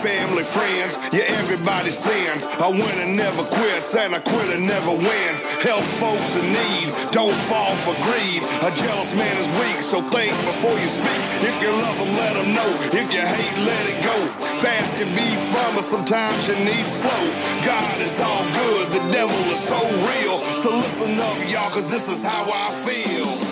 family, 0.00 0.44
friends, 0.44 0.96
yeah, 1.12 1.28
everybody's 1.36 1.96
friends. 1.96 2.44
I 2.44 2.72
win 2.72 2.96
and 3.04 3.16
never 3.16 3.44
quit, 3.44 3.84
and 4.00 4.16
a 4.16 4.20
quitter 4.20 4.56
never 4.56 4.96
wins. 4.96 5.40
Help 5.60 5.84
folks 6.00 6.24
in 6.40 6.46
need, 6.48 6.88
don't 7.12 7.36
fall 7.52 7.76
for 7.84 7.92
greed. 8.00 8.40
A 8.64 8.70
jealous 8.80 9.12
man 9.12 9.34
is 9.36 9.48
weak, 9.60 9.78
so 9.92 10.00
think 10.08 10.32
before 10.48 10.72
you 10.72 10.88
speak. 10.88 11.20
If 11.44 11.60
you 11.60 11.68
love 11.68 11.96
them, 12.00 12.12
let 12.16 12.32
them 12.32 12.48
know. 12.56 12.70
If 12.96 13.12
you 13.12 13.20
hate, 13.20 13.56
let 13.68 13.84
it 13.92 14.00
go. 14.00 14.16
Fast 14.64 14.96
can 14.96 15.08
be 15.12 15.28
fun, 15.52 15.70
but 15.76 15.84
sometimes 15.84 16.48
you 16.48 16.56
need 16.64 16.86
slow. 16.88 17.24
God 17.60 17.96
is 18.00 18.16
all 18.20 18.44
good, 18.56 18.84
the 18.96 19.04
devil 19.12 19.40
is 19.52 19.60
so 19.68 19.80
real. 20.08 20.40
So 20.64 20.68
listen 20.80 21.20
up, 21.20 21.36
y'all, 21.52 21.70
cause 21.76 21.90
this 21.90 22.08
is 22.08 22.24
how 22.24 22.48
I 22.48 22.72
feel. 22.88 23.49